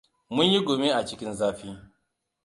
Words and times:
Mun 0.33 0.45
yi 0.51 0.59
gumi 0.65 0.89
a 0.93 1.05
cikin 1.05 1.33
zafi. 1.33 1.67